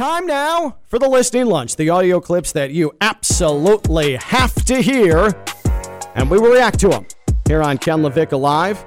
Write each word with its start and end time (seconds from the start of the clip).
Time 0.00 0.24
now 0.24 0.78
for 0.86 0.98
the 0.98 1.10
listening 1.10 1.44
lunch, 1.44 1.76
the 1.76 1.90
audio 1.90 2.20
clips 2.20 2.52
that 2.52 2.70
you 2.70 2.90
absolutely 3.02 4.16
have 4.16 4.54
to 4.64 4.80
hear, 4.80 5.34
and 6.14 6.30
we 6.30 6.38
will 6.38 6.52
react 6.52 6.80
to 6.80 6.88
them 6.88 7.06
here 7.46 7.60
on 7.62 7.76
Ken 7.76 7.98
Levick 7.98 8.32
Alive 8.32 8.82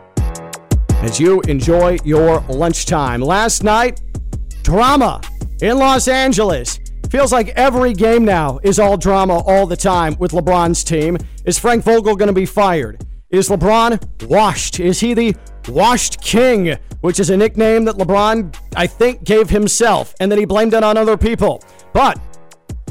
as 1.03 1.19
you 1.19 1.39
enjoy 1.41 1.99
your 2.03 2.39
lunchtime. 2.49 3.21
Last 3.21 3.63
night, 3.63 4.01
drama 4.63 5.21
in 5.61 5.77
Los 5.77 6.07
Angeles. 6.07 6.79
Feels 7.11 7.31
like 7.31 7.49
every 7.49 7.93
game 7.93 8.25
now 8.25 8.59
is 8.63 8.79
all 8.79 8.97
drama 8.97 9.37
all 9.45 9.67
the 9.67 9.77
time 9.77 10.15
with 10.17 10.31
LeBron's 10.31 10.83
team. 10.83 11.19
Is 11.45 11.59
Frank 11.59 11.83
Vogel 11.83 12.15
going 12.15 12.25
to 12.25 12.33
be 12.33 12.47
fired? 12.47 13.05
Is 13.33 13.49
LeBron 13.49 14.27
washed? 14.29 14.79
Is 14.79 14.99
he 14.99 15.15
the 15.15 15.35
washed 15.67 16.21
king, 16.21 16.77
which 17.01 17.19
is 17.19 17.31
a 17.31 17.35
nickname 17.35 17.83
that 17.85 17.95
LeBron, 17.95 18.55
I 18.75 18.85
think, 18.85 19.23
gave 19.23 19.49
himself 19.49 20.13
and 20.19 20.31
then 20.31 20.37
he 20.37 20.45
blamed 20.45 20.75
it 20.75 20.83
on 20.83 20.97
other 20.97 21.17
people? 21.17 21.63
But 21.93 22.19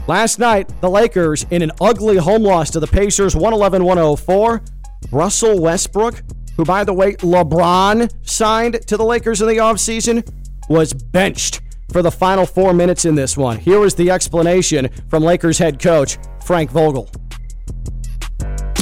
last 0.08 0.40
night, 0.40 0.68
the 0.80 0.90
Lakers, 0.90 1.46
in 1.52 1.62
an 1.62 1.70
ugly 1.80 2.16
home 2.16 2.42
loss 2.42 2.70
to 2.70 2.80
the 2.80 2.88
Pacers, 2.88 3.36
111 3.36 3.84
104, 3.84 4.62
Russell 5.12 5.60
Westbrook, 5.60 6.24
who, 6.56 6.64
by 6.64 6.82
the 6.82 6.92
way, 6.92 7.12
LeBron 7.14 8.12
signed 8.28 8.84
to 8.88 8.96
the 8.96 9.04
Lakers 9.04 9.42
in 9.42 9.46
the 9.46 9.58
offseason, 9.58 10.28
was 10.68 10.92
benched 10.92 11.60
for 11.92 12.02
the 12.02 12.10
final 12.10 12.46
four 12.46 12.74
minutes 12.74 13.04
in 13.04 13.14
this 13.14 13.36
one. 13.36 13.58
Here 13.58 13.78
was 13.78 13.94
the 13.94 14.10
explanation 14.10 14.88
from 15.08 15.22
Lakers 15.22 15.58
head 15.58 15.78
coach 15.78 16.18
Frank 16.44 16.72
Vogel. 16.72 17.08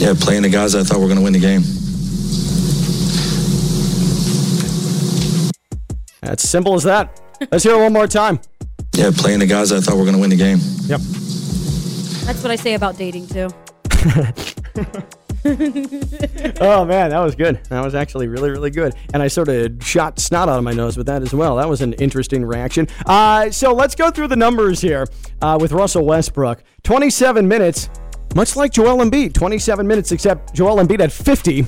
Yeah, 0.00 0.14
playing 0.18 0.42
the 0.42 0.48
guys 0.48 0.74
I 0.74 0.82
thought 0.82 0.96
we 0.96 1.02
were 1.02 1.08
going 1.08 1.18
to 1.18 1.24
win 1.24 1.34
the 1.34 1.38
game. 1.38 1.60
That's 6.22 6.48
simple 6.48 6.74
as 6.74 6.84
that. 6.84 7.20
Let's 7.52 7.64
hear 7.64 7.74
it 7.74 7.82
one 7.82 7.92
more 7.92 8.06
time. 8.06 8.40
Yeah, 8.94 9.10
playing 9.14 9.40
the 9.40 9.46
guys 9.46 9.72
I 9.72 9.80
thought 9.80 9.96
we 9.96 10.00
were 10.00 10.06
going 10.06 10.14
to 10.16 10.20
win 10.20 10.30
the 10.30 10.36
game. 10.36 10.58
Yep. 10.86 11.00
That's 12.24 12.42
what 12.42 12.50
I 12.50 12.56
say 12.56 12.72
about 12.72 12.96
dating 12.96 13.28
too. 13.28 13.50
Oh 15.42 16.84
man, 16.84 17.10
that 17.10 17.20
was 17.20 17.34
good. 17.34 17.64
That 17.70 17.82
was 17.82 17.94
actually 17.94 18.28
really, 18.28 18.50
really 18.50 18.70
good. 18.70 18.94
And 19.14 19.22
I 19.22 19.28
sort 19.28 19.48
of 19.48 19.82
shot 19.82 20.18
snot 20.18 20.50
out 20.50 20.58
of 20.58 20.64
my 20.64 20.72
nose 20.72 20.98
with 20.98 21.06
that 21.06 21.22
as 21.22 21.32
well. 21.32 21.56
That 21.56 21.68
was 21.68 21.80
an 21.80 21.94
interesting 21.94 22.44
reaction. 22.44 22.88
Uh, 23.06 23.50
so 23.50 23.72
let's 23.72 23.94
go 23.94 24.10
through 24.10 24.28
the 24.28 24.36
numbers 24.36 24.80
here 24.82 25.06
uh, 25.40 25.56
with 25.58 25.72
Russell 25.72 26.04
Westbrook. 26.04 26.62
27 26.82 27.48
minutes, 27.48 27.88
much 28.34 28.56
like 28.56 28.72
Joel 28.72 29.04
Embiid. 29.04 29.34
27 29.34 29.86
minutes, 29.86 30.12
except 30.12 30.54
Joel 30.54 30.76
Embiid 30.76 31.00
had 31.00 31.12
50, 31.12 31.66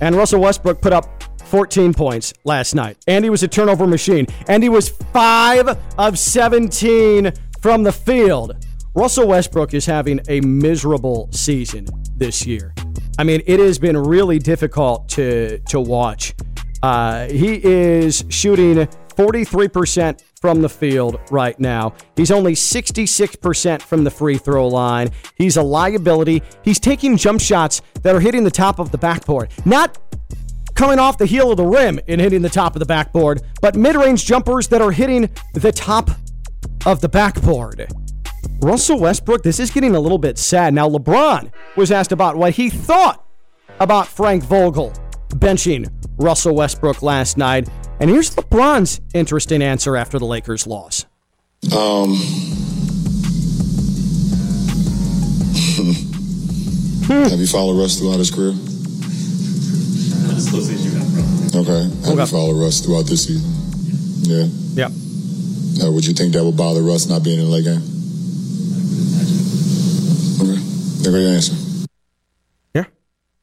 and 0.00 0.14
Russell 0.14 0.40
Westbrook 0.40 0.80
put 0.80 0.92
up 0.92 1.22
14 1.44 1.94
points 1.94 2.34
last 2.44 2.74
night. 2.74 2.96
And 3.06 3.24
he 3.24 3.30
was 3.30 3.42
a 3.42 3.48
turnover 3.48 3.86
machine. 3.86 4.26
And 4.48 4.62
he 4.62 4.68
was 4.68 4.88
5 4.88 5.76
of 5.98 6.18
17 6.18 7.32
from 7.60 7.82
the 7.82 7.92
field. 7.92 8.56
Russell 8.94 9.28
Westbrook 9.28 9.74
is 9.74 9.86
having 9.86 10.20
a 10.28 10.40
miserable 10.40 11.28
season 11.32 11.86
this 12.16 12.46
year. 12.46 12.74
I 13.18 13.24
mean, 13.24 13.42
it 13.46 13.60
has 13.60 13.78
been 13.78 13.96
really 13.96 14.38
difficult 14.38 15.08
to 15.10 15.58
to 15.58 15.80
watch. 15.80 16.34
Uh, 16.82 17.26
he 17.28 17.64
is 17.64 18.24
shooting 18.28 18.88
43% 19.16 20.22
from 20.40 20.62
the 20.62 20.68
field 20.68 21.18
right 21.30 21.58
now. 21.58 21.94
He's 22.16 22.30
only 22.30 22.52
66% 22.54 23.82
from 23.82 24.04
the 24.04 24.10
free 24.10 24.38
throw 24.38 24.68
line. 24.68 25.10
He's 25.36 25.56
a 25.56 25.62
liability. 25.62 26.42
He's 26.62 26.80
taking 26.80 27.16
jump 27.16 27.40
shots 27.40 27.82
that 28.02 28.14
are 28.14 28.20
hitting 28.20 28.44
the 28.44 28.50
top 28.50 28.78
of 28.78 28.90
the 28.90 28.98
backboard. 28.98 29.50
Not 29.64 29.98
coming 30.74 30.98
off 30.98 31.18
the 31.18 31.26
heel 31.26 31.50
of 31.50 31.56
the 31.56 31.66
rim 31.66 32.00
and 32.08 32.20
hitting 32.20 32.42
the 32.42 32.50
top 32.50 32.74
of 32.74 32.80
the 32.80 32.86
backboard, 32.86 33.42
but 33.60 33.76
mid 33.76 33.96
range 33.96 34.24
jumpers 34.24 34.68
that 34.68 34.82
are 34.82 34.92
hitting 34.92 35.30
the 35.54 35.72
top 35.72 36.10
of 36.86 37.00
the 37.00 37.08
backboard. 37.08 37.86
Russell 38.60 38.98
Westbrook, 38.98 39.42
this 39.42 39.60
is 39.60 39.70
getting 39.70 39.94
a 39.94 40.00
little 40.00 40.18
bit 40.18 40.38
sad. 40.38 40.74
Now, 40.74 40.88
LeBron 40.88 41.52
was 41.76 41.90
asked 41.90 42.12
about 42.12 42.36
what 42.36 42.54
he 42.54 42.70
thought 42.70 43.24
about 43.80 44.06
Frank 44.06 44.44
Vogel 44.44 44.92
benching 45.28 45.90
Russell 46.16 46.54
Westbrook 46.54 47.02
last 47.02 47.36
night. 47.36 47.68
And 48.00 48.10
here's 48.10 48.30
LeBron's 48.34 49.00
interesting 49.14 49.62
answer 49.62 49.96
after 49.96 50.18
the 50.18 50.26
Lakers' 50.26 50.66
loss. 50.66 51.06
Um, 51.74 52.14
have 57.08 57.38
you 57.38 57.46
followed 57.46 57.80
Russ 57.80 57.98
throughout 57.98 58.18
his 58.18 58.30
career? 58.30 58.50
As 60.36 60.50
closely 60.50 60.74
as 60.74 60.84
you 60.84 60.90
have, 60.98 61.52
bro. 61.52 61.60
Okay. 61.62 62.08
Have 62.08 62.18
you 62.18 62.26
followed 62.26 62.60
Russ 62.60 62.80
throughout 62.80 63.06
this 63.06 63.26
season? 63.26 63.50
Yeah. 64.22 64.46
Yep. 64.74 64.92
Uh, 65.82 65.92
would 65.92 66.04
you 66.04 66.12
think 66.14 66.32
that 66.34 66.44
would 66.44 66.56
bother 66.56 66.82
Russ 66.82 67.06
not 67.06 67.22
being 67.22 67.38
in 67.38 67.46
the 67.46 67.50
late 67.50 67.64
game? 67.64 67.82
Okay. 70.40 70.60
There 71.02 71.12
go 71.12 71.18
your 71.18 71.30
answer. 71.30 71.54
Yeah. 72.74 72.84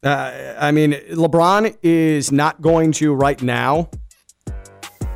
Uh, 0.04 0.56
I 0.60 0.72
mean, 0.72 0.94
LeBron 1.12 1.78
is 1.82 2.32
not 2.32 2.62
going 2.62 2.92
to 2.94 3.14
right 3.14 3.42
now 3.42 3.90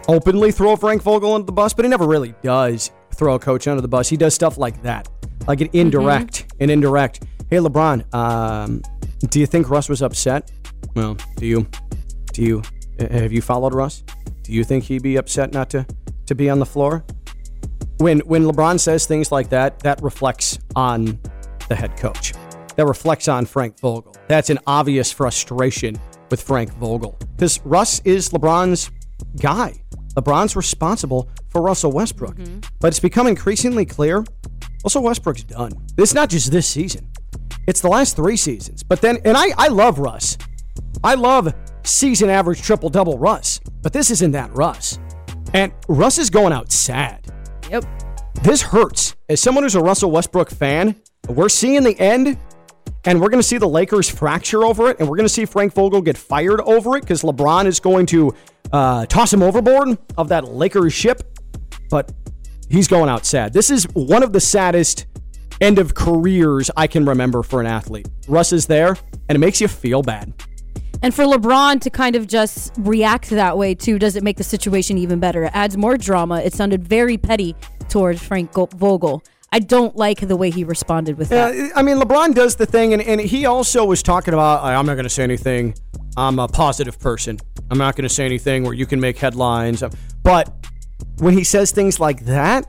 openly 0.07 0.51
throw 0.51 0.75
Frank 0.75 1.01
Vogel 1.01 1.33
under 1.33 1.45
the 1.45 1.51
bus, 1.51 1.73
but 1.73 1.85
he 1.85 1.89
never 1.89 2.07
really 2.07 2.33
does 2.41 2.91
throw 3.13 3.35
a 3.35 3.39
coach 3.39 3.67
under 3.67 3.81
the 3.81 3.87
bus. 3.87 4.09
He 4.09 4.17
does 4.17 4.33
stuff 4.33 4.57
like 4.57 4.81
that, 4.83 5.07
like 5.47 5.61
an 5.61 5.69
indirect, 5.73 6.53
an 6.59 6.69
indirect. 6.69 7.25
Hey, 7.49 7.57
LeBron, 7.57 8.13
um, 8.13 8.81
do 9.29 9.39
you 9.39 9.45
think 9.45 9.69
Russ 9.69 9.89
was 9.89 10.01
upset? 10.01 10.51
Well, 10.95 11.17
do 11.37 11.45
you, 11.45 11.67
do 12.33 12.41
you, 12.41 12.61
have 12.99 13.31
you 13.31 13.41
followed 13.41 13.73
Russ? 13.73 14.03
Do 14.43 14.53
you 14.53 14.63
think 14.63 14.83
he'd 14.83 15.03
be 15.03 15.15
upset 15.15 15.53
not 15.53 15.69
to, 15.71 15.85
to 16.27 16.35
be 16.35 16.49
on 16.49 16.59
the 16.59 16.65
floor? 16.65 17.03
When 17.97 18.19
when 18.19 18.43
LeBron 18.43 18.79
says 18.79 19.05
things 19.05 19.31
like 19.31 19.49
that, 19.49 19.79
that 19.79 20.01
reflects 20.01 20.59
on 20.75 21.17
the 21.69 21.75
head 21.75 21.95
coach. 21.97 22.33
That 22.75 22.85
reflects 22.87 23.27
on 23.29 23.45
Frank 23.45 23.79
Vogel. 23.79 24.13
That's 24.27 24.49
an 24.49 24.59
obvious 24.67 25.11
frustration 25.11 25.97
with 26.29 26.41
Frank 26.41 26.73
Vogel 26.73 27.17
because 27.35 27.61
Russ 27.63 28.01
is 28.03 28.29
LeBron's 28.29 28.91
guy. 29.39 29.81
LeBron's 30.15 30.55
responsible 30.55 31.29
for 31.49 31.61
Russell 31.61 31.91
Westbrook. 31.91 32.35
Mm-hmm. 32.35 32.59
But 32.79 32.87
it's 32.87 32.99
become 32.99 33.27
increasingly 33.27 33.85
clear 33.85 34.23
Russell 34.83 35.03
Westbrook's 35.03 35.43
done. 35.43 35.71
It's 35.97 36.13
not 36.13 36.29
just 36.29 36.51
this 36.51 36.67
season, 36.67 37.09
it's 37.67 37.81
the 37.81 37.89
last 37.89 38.15
three 38.15 38.37
seasons. 38.37 38.83
But 38.83 39.01
then, 39.01 39.17
and 39.25 39.35
I, 39.37 39.47
I 39.57 39.67
love 39.67 39.99
Russ. 39.99 40.37
I 41.03 41.15
love 41.15 41.53
season 41.83 42.29
average 42.29 42.61
triple 42.61 42.89
double 42.89 43.17
Russ, 43.17 43.59
but 43.81 43.93
this 43.93 44.11
isn't 44.11 44.31
that 44.31 44.55
Russ. 44.55 44.99
And 45.53 45.71
Russ 45.87 46.17
is 46.17 46.29
going 46.29 46.53
out 46.53 46.71
sad. 46.71 47.27
Yep. 47.69 47.85
This 48.43 48.61
hurts. 48.61 49.15
As 49.29 49.39
someone 49.41 49.63
who's 49.63 49.75
a 49.75 49.81
Russell 49.81 50.11
Westbrook 50.11 50.49
fan, 50.49 50.95
we're 51.29 51.49
seeing 51.49 51.83
the 51.83 51.99
end, 51.99 52.37
and 53.05 53.21
we're 53.21 53.29
going 53.29 53.41
to 53.41 53.47
see 53.47 53.57
the 53.57 53.67
Lakers 53.67 54.09
fracture 54.09 54.63
over 54.63 54.89
it, 54.89 54.99
and 54.99 55.07
we're 55.07 55.17
going 55.17 55.27
to 55.27 55.33
see 55.33 55.45
Frank 55.45 55.73
Vogel 55.73 56.01
get 56.01 56.17
fired 56.17 56.61
over 56.61 56.97
it 56.97 57.01
because 57.01 57.21
LeBron 57.21 57.65
is 57.65 57.79
going 57.79 58.05
to 58.07 58.33
uh, 58.71 59.05
toss 59.05 59.31
him 59.31 59.43
overboard 59.43 59.97
of 60.17 60.29
that 60.29 60.45
Lakers 60.45 60.93
ship. 60.93 61.21
But 61.89 62.11
he's 62.69 62.87
going 62.87 63.09
out 63.09 63.25
sad. 63.25 63.53
This 63.53 63.69
is 63.69 63.85
one 63.93 64.23
of 64.23 64.33
the 64.33 64.39
saddest 64.39 65.05
end 65.61 65.79
of 65.79 65.93
careers 65.93 66.71
I 66.75 66.87
can 66.87 67.05
remember 67.05 67.43
for 67.43 67.61
an 67.61 67.67
athlete. 67.67 68.09
Russ 68.27 68.51
is 68.51 68.65
there, 68.65 68.97
and 69.29 69.35
it 69.35 69.39
makes 69.39 69.61
you 69.61 69.67
feel 69.67 70.01
bad. 70.01 70.33
And 71.01 71.13
for 71.13 71.25
LeBron 71.25 71.81
to 71.81 71.89
kind 71.89 72.15
of 72.15 72.25
just 72.25 72.73
react 72.79 73.29
that 73.29 73.57
way 73.57 73.75
too, 73.75 73.99
does 73.99 74.15
it 74.15 74.23
make 74.23 74.37
the 74.37 74.43
situation 74.43 74.97
even 74.97 75.19
better? 75.19 75.43
It 75.43 75.51
adds 75.53 75.77
more 75.77 75.97
drama. 75.97 76.39
It 76.39 76.53
sounded 76.53 76.83
very 76.83 77.17
petty 77.17 77.55
towards 77.89 78.23
Frank 78.23 78.51
Vogel. 78.53 79.21
I 79.55 79.59
don't 79.59 79.95
like 79.95 80.19
the 80.19 80.35
way 80.35 80.49
he 80.49 80.65
responded 80.65 81.17
with 81.17 81.29
that. 81.29 81.55
Uh, 81.55 81.69
I 81.79 81.81
mean, 81.81 81.95
LeBron 81.95 82.35
does 82.35 82.57
the 82.57 82.65
thing, 82.65 82.91
and, 82.91 83.01
and 83.01 83.21
he 83.21 83.45
also 83.45 83.85
was 83.85 84.03
talking 84.03 84.33
about, 84.33 84.61
I'm 84.61 84.85
not 84.85 84.95
going 84.95 85.05
to 85.05 85.09
say 85.09 85.23
anything. 85.23 85.75
I'm 86.17 86.39
a 86.39 86.47
positive 86.49 86.99
person. 86.99 87.39
I'm 87.71 87.77
not 87.77 87.95
going 87.95 88.03
to 88.03 88.13
say 88.13 88.25
anything 88.25 88.63
where 88.63 88.73
you 88.73 88.85
can 88.85 88.99
make 88.99 89.17
headlines. 89.17 89.81
But 90.23 90.53
when 91.19 91.33
he 91.37 91.45
says 91.45 91.71
things 91.71 92.01
like 92.01 92.25
that, 92.25 92.65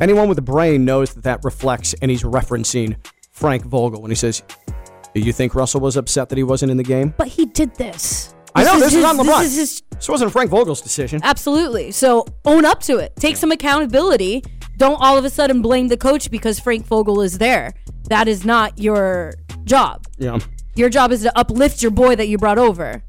anyone 0.00 0.28
with 0.28 0.38
a 0.38 0.42
brain 0.42 0.84
knows 0.84 1.14
that 1.14 1.22
that 1.22 1.44
reflects, 1.44 1.94
and 2.02 2.10
he's 2.10 2.24
referencing 2.24 2.96
Frank 3.30 3.64
Vogel 3.64 4.02
when 4.02 4.10
he 4.10 4.16
says, 4.16 4.42
Do 5.14 5.20
you 5.20 5.32
think 5.32 5.54
Russell 5.54 5.80
was 5.80 5.96
upset 5.96 6.30
that 6.30 6.36
he 6.36 6.42
wasn't 6.42 6.72
in 6.72 6.78
the 6.78 6.82
game? 6.82 7.14
But 7.16 7.28
he 7.28 7.46
did 7.46 7.76
this. 7.76 8.34
I 8.56 8.64
know, 8.64 8.80
this 8.80 8.92
is 8.92 9.04
on 9.04 9.18
LeBron. 9.18 9.42
This 9.42 9.52
is 9.52 9.56
his 9.56 9.82
This 9.94 10.08
wasn't 10.08 10.32
Frank 10.32 10.50
Vogel's 10.50 10.80
decision. 10.80 11.20
Absolutely. 11.22 11.92
So 11.92 12.26
own 12.44 12.64
up 12.64 12.80
to 12.84 12.96
it. 12.96 13.14
Take 13.14 13.36
some 13.36 13.52
accountability. 13.52 14.42
Don't 14.78 15.00
all 15.02 15.18
of 15.18 15.24
a 15.24 15.30
sudden 15.30 15.60
blame 15.60 15.88
the 15.88 15.96
coach 15.96 16.30
because 16.30 16.60
Frank 16.60 16.86
Vogel 16.86 17.20
is 17.20 17.38
there. 17.38 17.74
That 18.04 18.28
is 18.28 18.44
not 18.44 18.78
your 18.78 19.34
job. 19.64 20.06
Yeah. 20.18 20.38
Your 20.76 20.88
job 20.88 21.10
is 21.10 21.22
to 21.22 21.36
uplift 21.36 21.82
your 21.82 21.90
boy 21.90 22.14
that 22.14 22.28
you 22.28 22.38
brought 22.38 22.58
over. 22.58 23.02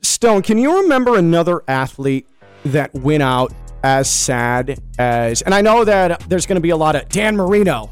Stone, 0.00 0.42
can 0.42 0.56
you 0.56 0.80
remember 0.80 1.18
another 1.18 1.62
athlete 1.68 2.26
that 2.64 2.92
went 2.94 3.22
out 3.22 3.52
as 3.84 4.08
sad 4.08 4.80
as? 4.98 5.42
And 5.42 5.54
I 5.54 5.60
know 5.60 5.84
that 5.84 6.20
there's 6.28 6.46
going 6.46 6.56
to 6.56 6.62
be 6.62 6.70
a 6.70 6.76
lot 6.76 6.96
of 6.96 7.08
Dan 7.10 7.36
Marino, 7.36 7.90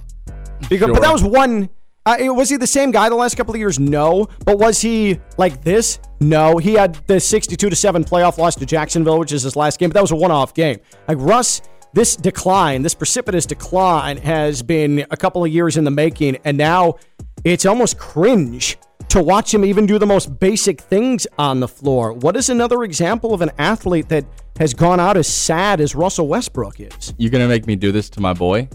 because, 0.71 0.91
but 0.91 1.03
that 1.03 1.13
was 1.13 1.23
one. 1.23 1.69
Uh, 2.07 2.17
was 2.21 2.49
he 2.49 2.57
the 2.57 2.67
same 2.67 2.93
guy 2.93 3.11
the 3.11 3.15
last 3.15 3.37
couple 3.37 3.53
of 3.53 3.61
years? 3.61 3.79
No, 3.79 4.27
but 4.47 4.59
was 4.59 4.81
he 4.81 5.21
like 5.37 5.63
this? 5.63 5.99
No, 6.21 6.57
he 6.57 6.73
had 6.73 6.95
the 7.07 7.21
62 7.21 7.69
to 7.69 7.77
seven 7.77 8.03
playoff 8.05 8.39
loss 8.39 8.55
to 8.57 8.65
Jacksonville, 8.65 9.19
which 9.19 9.33
is 9.33 9.43
his 9.43 9.55
last 9.55 9.79
game. 9.79 9.91
But 9.91 9.95
that 9.95 10.03
was 10.03 10.13
a 10.13 10.17
one-off 10.17 10.55
game. 10.55 10.81
Like 11.07 11.19
Russ 11.21 11.61
this 11.93 12.17
decline, 12.17 12.83
this 12.83 12.95
precipitous 12.95 13.47
decline, 13.47 14.17
has 14.19 14.63
been 14.63 15.07
a 15.11 15.17
couple 15.17 15.45
of 15.45 15.51
years 15.51 15.77
in 15.77 15.85
the 15.85 15.91
making, 15.91 16.37
and 16.45 16.57
now 16.57 16.97
it's 17.45 17.67
almost 17.67 17.99
cringe 17.99 18.79
to 19.09 19.23
watch 19.23 19.53
him 19.53 19.65
even 19.65 19.87
do 19.87 19.99
the 19.99 20.07
most 20.07 20.39
basic 20.39 20.81
things 20.81 21.27
on 21.39 21.59
the 21.61 21.67
floor. 21.69 22.13
What 22.13 22.37
is 22.37 22.49
another 22.49 22.85
example 22.85 23.35
of 23.35 23.41
an 23.43 23.51
athlete 23.59 24.09
that 24.09 24.25
has 24.59 24.73
gone 24.73 25.01
out 25.01 25.17
as 25.17 25.27
sad 25.27 25.81
as 25.81 25.95
Russell 25.95 26.29
Westbrook 26.29 26.79
is? 26.79 27.13
You're 27.19 27.31
gonna 27.31 27.49
make 27.49 27.67
me 27.67 27.75
do 27.77 27.91
this 27.91 28.09
to 28.11 28.21
my 28.21 28.35
boy, 28.35 28.69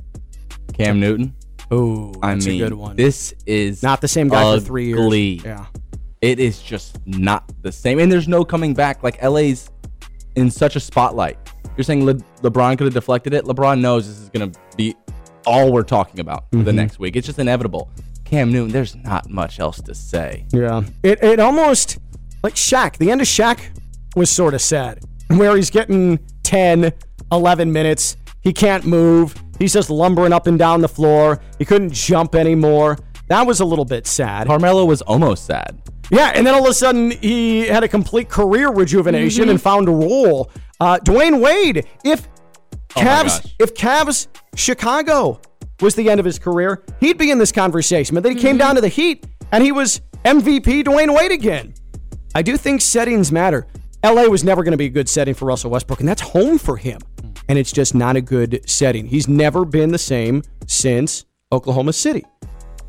Cam 0.73 1.00
Newton. 1.00 1.33
Oh, 1.71 2.13
I 2.21 2.33
that's 2.33 2.45
mean, 2.47 2.61
a 2.61 2.65
good 2.69 2.73
one. 2.75 2.95
this 2.95 3.33
is 3.45 3.81
Not 3.81 4.01
the 4.01 4.07
same 4.07 4.27
guy 4.27 4.56
for 4.56 4.61
three 4.61 4.88
years. 4.88 5.44
Yeah. 5.44 5.65
It 6.21 6.39
is 6.39 6.61
just 6.61 7.00
not 7.06 7.50
the 7.61 7.71
same, 7.71 8.00
and 8.00 8.11
there's 8.11 8.27
no 8.27 8.44
coming 8.44 8.73
back. 8.73 9.03
Like 9.03 9.21
LA's 9.23 9.69
in 10.35 10.51
such 10.51 10.75
a 10.75 10.79
spotlight. 10.79 11.38
You're 11.77 11.83
saying 11.83 12.06
Le- 12.06 12.13
LeBron 12.42 12.77
could 12.77 12.86
have 12.86 12.94
deflected 12.94 13.33
it. 13.33 13.45
LeBron 13.45 13.80
knows 13.81 14.07
this 14.07 14.19
is 14.19 14.30
gonna 14.30 14.51
be 14.77 14.95
all 15.45 15.72
we're 15.72 15.83
talking 15.83 16.19
about 16.19 16.45
for 16.51 16.57
the 16.57 16.72
Mm-hmm. 16.72 16.75
next 16.77 17.00
week. 17.00 17.16
It's 17.16 17.27
just 17.27 17.39
inevitable. 17.39 17.89
Cam 18.24 18.51
Newton, 18.51 18.72
there's 18.72 18.95
not 18.95 19.30
much 19.30 19.60
else 19.60 19.80
to 19.81 19.94
say. 19.94 20.45
Yeah. 20.51 20.83
It, 21.04 21.24
it 21.24 21.39
almost, 21.39 22.00
like 22.44 22.56
Shaq, 22.56 22.98
the 22.98 23.12
end 23.12 23.22
of 23.22 23.27
Shaq 23.27 23.60
was 24.16 24.30
sort 24.31 24.54
of 24.56 24.62
sad, 24.62 25.00
where 25.27 25.56
he's 25.56 25.69
getting 25.69 26.18
10, 26.44 26.92
11 27.31 27.72
minutes. 27.72 28.18
He 28.42 28.51
can't 28.54 28.86
move. 28.86 29.36
He's 29.60 29.74
just 29.74 29.89
lumbering 29.92 30.33
up 30.33 30.48
and 30.48 30.57
down 30.57 30.81
the 30.81 30.88
floor. 30.89 31.39
He 31.60 31.66
couldn't 31.66 31.94
jump 31.94 32.33
anymore. 32.36 32.98
That 33.28 33.45
was 33.45 33.60
a 33.60 33.66
little 33.66 33.86
bit 33.86 34.07
sad. 34.07 34.48
Carmelo 34.48 34.86
was 34.86 35.01
almost 35.04 35.45
sad. 35.45 35.80
Yeah, 36.12 36.31
and 36.36 36.45
then 36.45 36.54
all 36.54 36.63
of 36.63 36.69
a 36.69 36.74
sudden 36.74 37.12
he 37.12 37.62
had 37.68 37.83
a 37.83 37.88
complete 37.88 38.30
career 38.30 38.69
rejuvenation 38.71 39.44
Mm-hmm. 39.44 39.50
and 39.51 39.62
found 39.62 39.88
a 39.88 39.92
role. 39.92 40.51
Uh, 40.80 40.98
Dwyane 41.04 41.39
Wade, 41.42 41.86
if 42.04 42.27
Oh 42.98 43.01
Cavs, 43.01 43.44
gosh. 43.44 43.56
if 43.60 43.74
Cavs 43.74 44.27
Chicago 44.56 45.42
was 45.81 45.95
the 45.95 46.10
end 46.10 46.19
of 46.19 46.25
his 46.25 46.39
career, 46.39 46.83
he'd 47.01 47.18
be 47.18 47.30
in 47.31 47.38
this 47.38 47.51
conversation. 47.51 48.13
But 48.16 48.24
then 48.24 48.36
he 48.36 48.42
came 48.42 48.57
down 48.57 48.75
to 48.75 48.81
the 48.81 48.88
Heat, 48.88 49.25
and 49.51 49.63
he 49.63 49.72
was 49.74 50.01
MVP 50.24 50.83
Dwyane 50.86 51.16
Wade 51.16 51.31
again. 51.31 51.74
I 52.33 52.42
do 52.42 52.57
think 52.57 52.81
settings 52.81 53.31
matter. 53.31 53.68
LA 54.04 54.24
was 54.25 54.44
never 54.44 54.63
going 54.63 54.72
to 54.72 54.77
be 54.77 54.86
a 54.86 54.89
good 54.89 55.10
setting 55.10 55.33
for 55.33 55.45
Russell 55.45 55.72
Westbrook, 55.72 56.00
and 56.00 56.07
that's 56.07 56.22
home 56.22 56.57
for 56.57 56.78
him. 56.78 57.00
And 57.50 57.60
it's 57.60 57.71
just 57.71 57.94
not 57.95 58.16
a 58.16 58.21
good 58.21 58.62
setting. 58.69 59.06
He's 59.07 59.28
never 59.28 59.66
been 59.66 59.92
the 59.92 59.98
same 59.98 60.42
since 60.68 61.25
Oklahoma 61.51 61.94
City. 61.94 62.24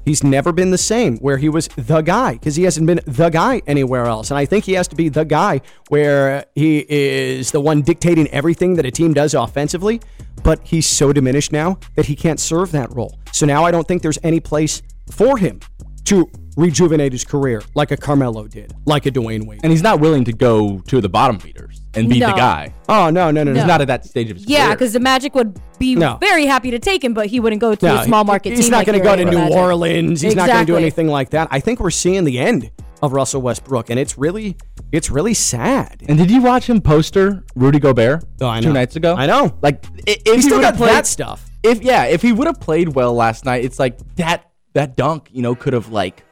He's 0.06 0.22
never 0.22 0.52
been 0.52 0.70
the 0.70 0.78
same 0.78 1.18
where 1.18 1.36
he 1.36 1.48
was 1.48 1.66
the 1.76 2.00
guy 2.00 2.34
because 2.34 2.54
he 2.54 2.62
hasn't 2.62 2.86
been 2.86 3.00
the 3.06 3.28
guy 3.28 3.60
anywhere 3.66 4.04
else. 4.04 4.30
And 4.30 4.38
I 4.38 4.46
think 4.46 4.64
he 4.64 4.74
has 4.74 4.86
to 4.88 4.94
be 4.94 5.08
the 5.08 5.24
guy 5.24 5.60
where 5.88 6.46
he 6.54 6.86
is 6.88 7.50
the 7.50 7.60
one 7.60 7.82
dictating 7.82 8.28
everything 8.28 8.74
that 8.74 8.86
a 8.86 8.92
team 8.92 9.12
does 9.12 9.34
offensively. 9.34 10.00
But 10.44 10.60
he's 10.62 10.86
so 10.86 11.12
diminished 11.12 11.50
now 11.50 11.80
that 11.96 12.06
he 12.06 12.14
can't 12.14 12.38
serve 12.38 12.70
that 12.70 12.94
role. 12.94 13.18
So 13.32 13.46
now 13.46 13.64
I 13.64 13.72
don't 13.72 13.86
think 13.88 14.02
there's 14.02 14.20
any 14.22 14.38
place 14.38 14.80
for 15.10 15.38
him 15.38 15.60
to 16.06 16.30
rejuvenate 16.56 17.12
his 17.12 17.22
career 17.24 17.62
like 17.74 17.90
a 17.90 17.96
Carmelo 17.96 18.46
did, 18.46 18.74
like 18.86 19.04
a 19.06 19.10
Dwyane 19.10 19.46
Wade. 19.46 19.60
And 19.62 19.70
he's 19.70 19.82
not 19.82 20.00
willing 20.00 20.24
to 20.24 20.32
go 20.32 20.78
to 20.88 21.00
the 21.02 21.08
bottom 21.08 21.38
feeders 21.38 21.82
and 21.94 22.08
be 22.08 22.18
the 22.20 22.26
guy. 22.32 22.72
Oh, 22.88 23.10
no, 23.10 23.30
no, 23.30 23.42
no, 23.44 23.52
no. 23.52 23.58
He's 23.60 23.66
not 23.68 23.80
at 23.82 23.88
that 23.88 24.04
stage 24.06 24.30
of 24.30 24.36
his 24.38 24.46
career. 24.46 24.58
Yeah, 24.58 24.70
because 24.72 24.92
the 24.94 25.00
Magic 25.00 25.34
would 25.34 25.60
be 25.78 25.94
No. 25.94 26.16
very 26.18 26.46
happy 26.46 26.70
to 26.70 26.78
take 26.78 27.04
him, 27.04 27.12
but 27.12 27.26
he 27.26 27.40
wouldn't 27.40 27.60
go 27.60 27.74
to 27.74 27.86
No, 27.86 27.96
a 28.00 28.04
small 28.04 28.24
market 28.24 28.50
He's 28.50 28.60
team. 28.66 28.70
not 28.70 28.78
like 28.78 28.86
going 28.86 28.98
to 28.98 29.04
the 29.04 29.10
go 29.10 29.16
to 29.16 29.24
New 29.30 29.36
Magic. 29.36 29.56
Orleans. 29.56 30.20
He's 30.22 30.34
not 30.34 30.46
going 30.46 30.60
to 30.60 30.64
do 30.64 30.72
Exactly. 30.74 30.82
anything 30.82 31.08
like 31.08 31.30
that. 31.30 31.48
I 31.50 31.60
think 31.60 31.80
we're 31.80 31.90
seeing 31.90 32.24
the 32.24 32.38
end 32.38 32.70
of 33.02 33.12
Russell 33.12 33.42
Westbrook, 33.42 33.90
and 33.90 34.00
it's 34.00 34.16
really, 34.16 34.56
it's 34.92 35.10
really 35.10 35.34
sad. 35.34 36.02
And 36.08 36.16
did 36.16 36.30
you 36.30 36.40
watch 36.40 36.68
him 36.70 36.80
poster 36.80 37.44
Rudy 37.54 37.78
Gobert 37.78 38.24
Oh, 38.40 38.48
I 38.48 38.60
two 38.62 38.72
nights 38.72 38.96
ago? 38.96 39.14
I 39.14 39.26
know. 39.26 39.58
Like 39.60 39.84
i- 40.08 40.16
if 40.24 40.36
He 40.36 40.40
still 40.42 40.56
would've 40.58 40.70
got 40.72 40.76
played, 40.78 40.90
that 40.94 41.06
stuff. 41.06 41.50
If 41.62 41.82
yeah, 41.82 42.04
if 42.04 42.22
he 42.22 42.32
would 42.32 42.46
have 42.46 42.60
played 42.60 42.94
well 42.94 43.12
last 43.12 43.44
night, 43.44 43.64
it's 43.64 43.78
like 43.78 43.98
that 44.16 44.46
that 44.76 44.94
dunk, 44.94 45.28
you 45.32 45.42
know, 45.42 45.54
could 45.54 45.72
have 45.72 45.88
like 45.88 46.22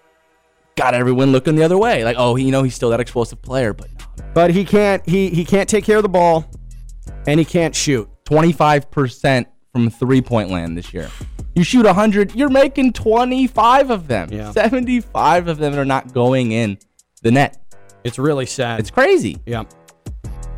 got 0.76 0.94
everyone 0.94 1.32
looking 1.32 1.56
the 1.56 1.64
other 1.64 1.78
way. 1.78 2.04
Like, 2.04 2.16
oh, 2.18 2.36
you 2.36 2.50
know, 2.50 2.62
he's 2.62 2.74
still 2.74 2.90
that 2.90 3.00
explosive 3.00 3.40
player, 3.42 3.72
but 3.72 3.88
no. 3.98 4.24
But 4.34 4.50
he 4.50 4.64
can't. 4.64 5.06
He 5.08 5.30
he 5.30 5.44
can't 5.44 5.68
take 5.68 5.84
care 5.84 5.96
of 5.96 6.02
the 6.02 6.08
ball, 6.08 6.48
and 7.26 7.38
he 7.38 7.44
can't 7.44 7.74
shoot. 7.74 8.08
25% 8.26 9.46
from 9.72 9.90
three 9.90 10.22
point 10.22 10.50
land 10.50 10.76
this 10.76 10.94
year. 10.94 11.10
You 11.54 11.62
shoot 11.62 11.84
100, 11.86 12.34
you're 12.34 12.48
making 12.48 12.94
25 12.94 13.90
of 13.90 14.08
them. 14.08 14.32
Yeah. 14.32 14.50
75 14.50 15.46
of 15.48 15.58
them 15.58 15.78
are 15.78 15.84
not 15.84 16.12
going 16.12 16.50
in 16.52 16.78
the 17.22 17.30
net. 17.30 17.58
It's 18.02 18.18
really 18.18 18.46
sad. 18.46 18.80
It's 18.80 18.90
crazy. 18.90 19.38
yeah. 19.46 19.64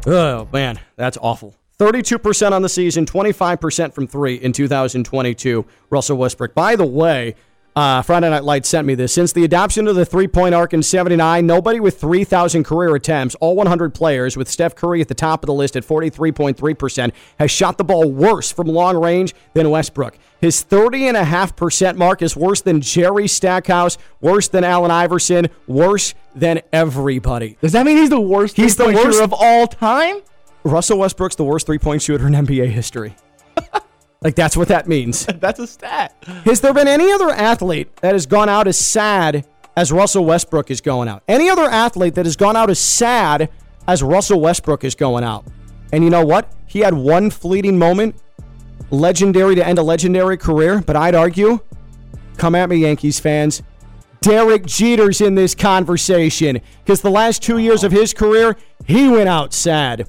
Oh 0.06 0.48
man, 0.52 0.78
that's 0.96 1.18
awful. 1.20 1.54
32% 1.78 2.52
on 2.52 2.62
the 2.62 2.68
season, 2.68 3.04
25% 3.04 3.92
from 3.92 4.06
three 4.06 4.36
in 4.36 4.52
2022. 4.52 5.66
Russell 5.90 6.16
Westbrook. 6.16 6.54
By 6.54 6.74
the 6.76 6.86
way, 6.86 7.34
uh, 7.76 8.00
Friday 8.00 8.31
Night 8.31 8.43
Lights 8.43 8.69
sent 8.70 8.87
me 8.87 8.94
this. 8.94 9.12
Since 9.12 9.32
the 9.32 9.44
adoption 9.44 9.87
of 9.87 9.94
the 9.94 10.06
three 10.06 10.26
point 10.26 10.55
arc 10.55 10.73
in 10.73 10.82
79, 10.82 11.46
nobody 11.46 11.78
with 11.78 12.00
3,000 12.00 12.64
career 12.64 12.94
attempts, 12.94 13.34
all 13.37 13.55
100 13.55 13.93
players, 13.94 14.34
with 14.37 14.49
Steph 14.49 14.75
Curry 14.75 15.02
at 15.02 15.08
the 15.08 15.14
top 15.14 15.43
of 15.43 15.46
the 15.46 15.52
list 15.52 15.76
at 15.76 15.84
43.3%, 15.84 17.12
has 17.38 17.50
shot 17.50 17.76
the 17.76 17.84
ball 17.84 18.11
worse 18.11 18.50
from 18.50 18.67
long 18.67 18.96
range 18.96 19.34
than 19.52 19.69
Westbrook. 19.69 20.19
His 20.40 20.64
30.5% 20.64 21.96
mark 21.96 22.23
is 22.23 22.34
worse 22.34 22.62
than 22.62 22.81
Jerry 22.81 23.28
Stackhouse, 23.28 23.99
worse 24.20 24.49
than 24.49 24.64
Allen 24.64 24.90
Iverson, 24.90 25.49
worse 25.67 26.14
than 26.34 26.62
everybody. 26.73 27.58
Does 27.61 27.73
that 27.73 27.84
mean 27.84 27.99
he's 27.99 28.11
the 28.11 28.20
worst 28.20 28.56
He's 28.56 28.76
the 28.76 28.87
worst- 28.87 29.20
of 29.20 29.32
all 29.32 29.67
time? 29.67 30.17
Russell 30.64 30.99
Westbrook's 30.99 31.37
the 31.37 31.44
worst 31.44 31.67
three 31.67 31.78
point 31.78 32.02
shooter 32.02 32.26
in 32.26 32.32
NBA 32.32 32.69
history. 32.70 33.14
like, 34.22 34.34
that's 34.34 34.56
what 34.56 34.68
that 34.68 34.88
means. 34.88 35.26
That's 35.40 35.60
a 35.60 35.66
stat. 35.66 36.16
Has 36.44 36.60
there 36.60 36.72
been 36.72 36.88
any 36.88 37.12
other 37.12 37.30
athlete 37.30 37.94
that 37.96 38.14
has 38.14 38.26
gone 38.26 38.48
out 38.48 38.66
as 38.66 38.78
sad 38.78 39.46
as 39.76 39.92
Russell 39.92 40.24
Westbrook 40.24 40.70
is 40.70 40.80
going 40.80 41.08
out? 41.08 41.22
Any 41.28 41.50
other 41.50 41.64
athlete 41.64 42.14
that 42.14 42.24
has 42.24 42.34
gone 42.34 42.56
out 42.56 42.70
as 42.70 42.78
sad 42.78 43.50
as 43.86 44.02
Russell 44.02 44.40
Westbrook 44.40 44.84
is 44.84 44.94
going 44.94 45.22
out? 45.22 45.44
And 45.92 46.02
you 46.02 46.10
know 46.10 46.24
what? 46.24 46.52
He 46.66 46.80
had 46.80 46.94
one 46.94 47.30
fleeting 47.30 47.78
moment, 47.78 48.16
legendary 48.90 49.54
to 49.54 49.66
end 49.66 49.78
a 49.78 49.82
legendary 49.82 50.36
career, 50.36 50.82
but 50.84 50.96
I'd 50.96 51.14
argue, 51.14 51.60
come 52.36 52.54
at 52.54 52.68
me, 52.68 52.76
Yankees 52.76 53.20
fans. 53.20 53.62
Derek 54.22 54.66
Jeter's 54.66 55.20
in 55.20 55.34
this 55.34 55.54
conversation 55.54 56.60
because 56.84 57.00
the 57.00 57.10
last 57.10 57.42
two 57.42 57.58
years 57.58 57.84
of 57.84 57.92
his 57.92 58.12
career, 58.12 58.56
he 58.86 59.08
went 59.08 59.28
out 59.28 59.52
sad. 59.52 60.08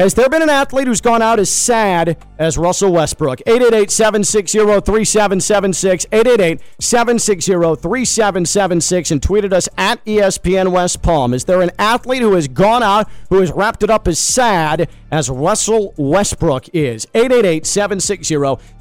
Has 0.00 0.14
there 0.14 0.30
been 0.30 0.40
an 0.40 0.48
athlete 0.48 0.86
who's 0.86 1.02
gone 1.02 1.20
out 1.20 1.38
as 1.38 1.50
sad 1.50 2.16
as 2.38 2.56
Russell 2.56 2.90
Westbrook? 2.90 3.42
888 3.42 3.90
760 3.90 4.58
3776. 4.58 6.06
888 6.10 6.60
760 6.78 7.52
3776. 7.52 9.10
And 9.10 9.20
tweeted 9.20 9.52
us 9.52 9.68
at 9.76 10.02
ESPN 10.06 10.72
West 10.72 11.02
Palm. 11.02 11.34
Is 11.34 11.44
there 11.44 11.60
an 11.60 11.70
athlete 11.78 12.22
who 12.22 12.32
has 12.32 12.48
gone 12.48 12.82
out 12.82 13.10
who 13.28 13.40
has 13.40 13.52
wrapped 13.52 13.82
it 13.82 13.90
up 13.90 14.08
as 14.08 14.18
sad 14.18 14.88
as 15.12 15.28
Russell 15.28 15.92
Westbrook 15.98 16.70
is? 16.72 17.06
888 17.14 17.66
760 17.66 18.36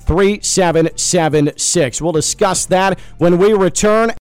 3776. 0.10 2.02
We'll 2.02 2.14
discuss 2.14 2.66
that 2.68 2.98
when 3.18 3.38
we 3.38 3.52
return. 3.52 4.14